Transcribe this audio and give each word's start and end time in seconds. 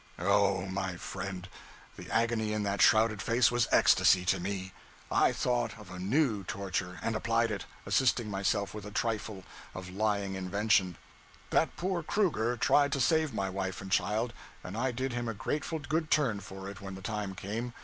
Oh, 0.17 0.65
my 0.65 0.95
friend, 0.97 1.47
the 1.95 2.09
agony 2.09 2.53
in 2.53 2.63
that 2.63 2.81
shrouded 2.81 3.21
face 3.21 3.51
was 3.51 3.67
ecstasy 3.71 4.25
to 4.25 4.41
see! 4.41 4.73
I 5.11 5.31
thought 5.31 5.77
of 5.77 5.91
a 5.91 5.99
new 5.99 6.43
torture, 6.43 6.97
and 7.03 7.15
applied 7.15 7.51
it 7.51 7.67
assisting 7.85 8.27
myself 8.31 8.73
with 8.73 8.83
a 8.83 8.89
trifle 8.89 9.43
of 9.75 9.91
lying 9.91 10.33
invention 10.33 10.97
'That 11.51 11.77
poor 11.77 12.01
Kruger 12.01 12.57
tried 12.57 12.91
to 12.93 12.99
save 12.99 13.31
my 13.31 13.47
wife 13.51 13.79
and 13.79 13.91
child, 13.91 14.33
and 14.63 14.75
I 14.75 14.91
did 14.91 15.13
him 15.13 15.27
a 15.27 15.35
grateful 15.35 15.77
good 15.77 16.09
turn 16.09 16.39
for 16.39 16.67
it 16.67 16.81
when 16.81 16.95
the 16.95 17.03
time 17.03 17.35
came. 17.35 17.75